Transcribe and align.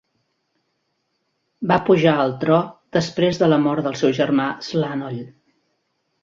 Va 1.71 1.77
pujar 1.89 2.13
al 2.23 2.33
tro 2.45 2.57
després 2.97 3.41
de 3.43 3.51
la 3.53 3.61
mort 3.67 3.83
del 3.89 3.99
seu 4.03 4.15
germà 4.21 4.49
Slánoll. 4.71 5.23